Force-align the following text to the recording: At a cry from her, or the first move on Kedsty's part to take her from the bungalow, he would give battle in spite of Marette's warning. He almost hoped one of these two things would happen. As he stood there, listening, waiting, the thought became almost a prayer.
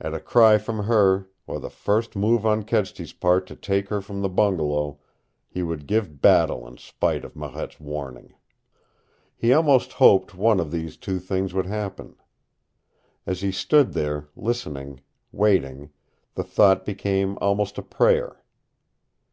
At 0.00 0.14
a 0.14 0.20
cry 0.20 0.58
from 0.58 0.84
her, 0.84 1.28
or 1.44 1.58
the 1.58 1.70
first 1.70 2.14
move 2.14 2.46
on 2.46 2.62
Kedsty's 2.62 3.12
part 3.12 3.48
to 3.48 3.56
take 3.56 3.88
her 3.88 4.00
from 4.00 4.22
the 4.22 4.28
bungalow, 4.28 5.00
he 5.48 5.64
would 5.64 5.88
give 5.88 6.20
battle 6.22 6.68
in 6.68 6.76
spite 6.76 7.24
of 7.24 7.34
Marette's 7.34 7.80
warning. 7.80 8.34
He 9.36 9.52
almost 9.52 9.94
hoped 9.94 10.36
one 10.36 10.60
of 10.60 10.70
these 10.70 10.96
two 10.96 11.18
things 11.18 11.52
would 11.52 11.66
happen. 11.66 12.14
As 13.26 13.40
he 13.40 13.50
stood 13.50 13.92
there, 13.92 14.28
listening, 14.36 15.00
waiting, 15.32 15.90
the 16.36 16.44
thought 16.44 16.86
became 16.86 17.36
almost 17.40 17.76
a 17.76 17.82
prayer. 17.82 18.44